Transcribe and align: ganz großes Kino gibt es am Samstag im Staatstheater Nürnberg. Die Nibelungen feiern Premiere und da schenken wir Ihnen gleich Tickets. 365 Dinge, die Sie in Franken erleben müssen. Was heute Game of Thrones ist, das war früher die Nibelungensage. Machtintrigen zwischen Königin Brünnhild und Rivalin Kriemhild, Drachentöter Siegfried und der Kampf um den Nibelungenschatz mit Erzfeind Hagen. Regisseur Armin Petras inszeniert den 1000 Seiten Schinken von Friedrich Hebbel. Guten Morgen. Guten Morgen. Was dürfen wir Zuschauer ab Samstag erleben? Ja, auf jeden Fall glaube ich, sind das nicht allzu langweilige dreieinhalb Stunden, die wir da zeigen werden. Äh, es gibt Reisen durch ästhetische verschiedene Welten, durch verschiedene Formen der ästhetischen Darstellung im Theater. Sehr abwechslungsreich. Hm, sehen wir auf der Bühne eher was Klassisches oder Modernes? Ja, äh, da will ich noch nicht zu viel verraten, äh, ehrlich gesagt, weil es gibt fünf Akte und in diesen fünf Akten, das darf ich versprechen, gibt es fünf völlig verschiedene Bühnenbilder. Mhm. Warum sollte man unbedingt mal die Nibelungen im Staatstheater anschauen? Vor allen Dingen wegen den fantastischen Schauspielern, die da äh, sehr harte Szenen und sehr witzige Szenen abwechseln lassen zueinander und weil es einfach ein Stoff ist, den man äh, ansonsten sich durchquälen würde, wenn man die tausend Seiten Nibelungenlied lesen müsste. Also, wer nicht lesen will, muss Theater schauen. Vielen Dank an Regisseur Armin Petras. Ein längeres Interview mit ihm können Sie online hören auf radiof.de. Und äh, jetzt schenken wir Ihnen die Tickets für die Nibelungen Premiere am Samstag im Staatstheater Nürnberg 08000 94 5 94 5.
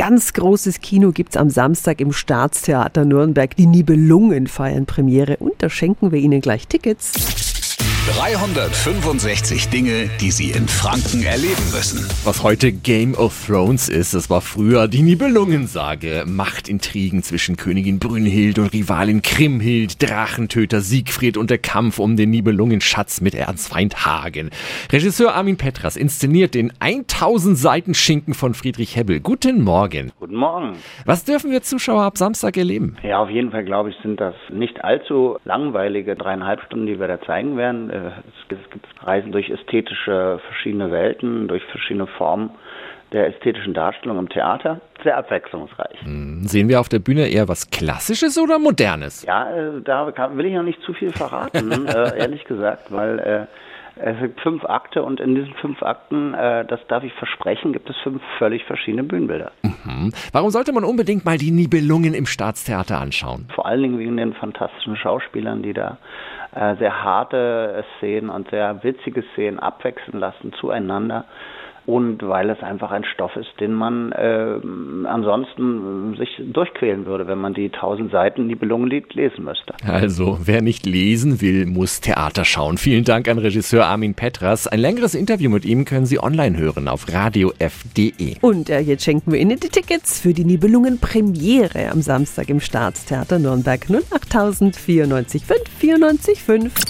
ganz 0.00 0.32
großes 0.32 0.80
Kino 0.80 1.12
gibt 1.12 1.34
es 1.34 1.36
am 1.36 1.50
Samstag 1.50 2.00
im 2.00 2.12
Staatstheater 2.14 3.04
Nürnberg. 3.04 3.54
Die 3.56 3.66
Nibelungen 3.66 4.46
feiern 4.46 4.86
Premiere 4.86 5.36
und 5.36 5.52
da 5.58 5.68
schenken 5.68 6.10
wir 6.10 6.18
Ihnen 6.18 6.40
gleich 6.40 6.66
Tickets. 6.66 7.49
365 8.16 9.68
Dinge, 9.68 10.10
die 10.20 10.32
Sie 10.32 10.50
in 10.50 10.66
Franken 10.66 11.22
erleben 11.22 11.62
müssen. 11.72 12.08
Was 12.24 12.42
heute 12.42 12.72
Game 12.72 13.14
of 13.14 13.46
Thrones 13.46 13.88
ist, 13.88 14.14
das 14.14 14.28
war 14.28 14.40
früher 14.40 14.88
die 14.88 15.02
Nibelungensage. 15.02 16.24
Machtintrigen 16.26 17.22
zwischen 17.22 17.56
Königin 17.56 18.00
Brünnhild 18.00 18.58
und 18.58 18.72
Rivalin 18.72 19.22
Kriemhild, 19.22 20.02
Drachentöter 20.02 20.80
Siegfried 20.80 21.36
und 21.36 21.50
der 21.50 21.58
Kampf 21.58 22.00
um 22.00 22.16
den 22.16 22.30
Nibelungenschatz 22.30 23.20
mit 23.20 23.34
Erzfeind 23.34 24.04
Hagen. 24.04 24.50
Regisseur 24.90 25.34
Armin 25.34 25.56
Petras 25.56 25.96
inszeniert 25.96 26.54
den 26.54 26.72
1000 26.80 27.56
Seiten 27.56 27.94
Schinken 27.94 28.34
von 28.34 28.54
Friedrich 28.54 28.96
Hebbel. 28.96 29.20
Guten 29.20 29.62
Morgen. 29.62 30.10
Guten 30.18 30.34
Morgen. 30.34 30.72
Was 31.06 31.24
dürfen 31.24 31.52
wir 31.52 31.62
Zuschauer 31.62 32.02
ab 32.02 32.18
Samstag 32.18 32.56
erleben? 32.56 32.96
Ja, 33.04 33.18
auf 33.18 33.30
jeden 33.30 33.52
Fall 33.52 33.64
glaube 33.64 33.90
ich, 33.90 33.96
sind 34.02 34.20
das 34.20 34.34
nicht 34.52 34.82
allzu 34.82 35.38
langweilige 35.44 36.16
dreieinhalb 36.16 36.60
Stunden, 36.62 36.86
die 36.86 36.98
wir 36.98 37.06
da 37.06 37.20
zeigen 37.22 37.56
werden. 37.56 37.99
Äh, 38.06 38.54
es 38.54 38.70
gibt 38.70 38.86
Reisen 39.02 39.32
durch 39.32 39.50
ästhetische 39.50 40.40
verschiedene 40.46 40.90
Welten, 40.90 41.48
durch 41.48 41.64
verschiedene 41.64 42.06
Formen 42.06 42.50
der 43.12 43.26
ästhetischen 43.26 43.74
Darstellung 43.74 44.18
im 44.18 44.28
Theater. 44.28 44.80
Sehr 45.02 45.16
abwechslungsreich. 45.16 46.00
Hm, 46.02 46.44
sehen 46.44 46.68
wir 46.68 46.78
auf 46.78 46.88
der 46.88 47.00
Bühne 47.00 47.28
eher 47.28 47.48
was 47.48 47.70
Klassisches 47.70 48.38
oder 48.38 48.58
Modernes? 48.58 49.24
Ja, 49.24 49.50
äh, 49.50 49.80
da 49.82 50.06
will 50.36 50.46
ich 50.46 50.54
noch 50.54 50.62
nicht 50.62 50.80
zu 50.82 50.92
viel 50.92 51.10
verraten, 51.10 51.86
äh, 51.86 52.18
ehrlich 52.18 52.44
gesagt, 52.44 52.92
weil 52.92 53.48
es 53.96 54.18
gibt 54.20 54.40
fünf 54.40 54.64
Akte 54.64 55.02
und 55.02 55.20
in 55.20 55.34
diesen 55.34 55.54
fünf 55.54 55.82
Akten, 55.82 56.32
das 56.32 56.80
darf 56.88 57.04
ich 57.04 57.12
versprechen, 57.14 57.72
gibt 57.72 57.88
es 57.90 57.96
fünf 57.98 58.22
völlig 58.38 58.64
verschiedene 58.64 59.02
Bühnenbilder. 59.02 59.52
Mhm. 59.62 60.12
Warum 60.32 60.50
sollte 60.50 60.72
man 60.72 60.84
unbedingt 60.84 61.24
mal 61.24 61.38
die 61.38 61.50
Nibelungen 61.50 62.14
im 62.14 62.26
Staatstheater 62.26 62.98
anschauen? 62.98 63.48
Vor 63.54 63.66
allen 63.66 63.82
Dingen 63.82 63.98
wegen 63.98 64.16
den 64.16 64.34
fantastischen 64.34 64.96
Schauspielern, 64.96 65.62
die 65.62 65.72
da 65.72 65.98
äh, 66.54 66.76
sehr 66.76 67.02
harte 67.04 67.84
Szenen 67.98 68.30
und 68.30 68.50
sehr 68.50 68.82
witzige 68.82 69.22
Szenen 69.34 69.58
abwechseln 69.58 70.18
lassen 70.18 70.52
zueinander 70.54 71.24
und 71.86 72.22
weil 72.22 72.50
es 72.50 72.62
einfach 72.62 72.90
ein 72.90 73.04
Stoff 73.04 73.36
ist, 73.36 73.48
den 73.58 73.72
man 73.72 74.12
äh, 74.12 74.58
ansonsten 75.06 76.16
sich 76.16 76.28
durchquälen 76.52 77.06
würde, 77.06 77.26
wenn 77.26 77.38
man 77.38 77.54
die 77.54 77.70
tausend 77.70 78.12
Seiten 78.12 78.46
Nibelungenlied 78.46 79.12
lesen 79.14 79.44
müsste. 79.44 79.74
Also, 79.86 80.38
wer 80.44 80.62
nicht 80.62 80.86
lesen 80.86 81.40
will, 81.40 81.66
muss 81.66 82.00
Theater 82.00 82.44
schauen. 82.44 82.78
Vielen 82.78 83.04
Dank 83.04 83.28
an 83.28 83.38
Regisseur 83.38 83.86
Armin 83.86 84.14
Petras. 84.14 84.66
Ein 84.66 84.80
längeres 84.80 85.14
Interview 85.14 85.50
mit 85.50 85.64
ihm 85.64 85.84
können 85.84 86.06
Sie 86.06 86.22
online 86.22 86.56
hören 86.56 86.88
auf 86.88 87.12
radiof.de. 87.12 88.36
Und 88.40 88.70
äh, 88.70 88.80
jetzt 88.80 89.04
schenken 89.04 89.32
wir 89.32 89.40
Ihnen 89.40 89.58
die 89.58 89.68
Tickets 89.68 90.20
für 90.20 90.32
die 90.32 90.44
Nibelungen 90.44 90.98
Premiere 90.98 91.90
am 91.90 92.02
Samstag 92.02 92.50
im 92.50 92.60
Staatstheater 92.60 93.38
Nürnberg 93.38 93.80
08000 93.90 94.76
94 94.76 95.44
5 95.44 95.60
94 95.78 96.42
5. 96.42 96.89